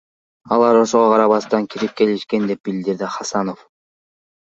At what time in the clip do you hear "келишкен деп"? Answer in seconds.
1.99-2.63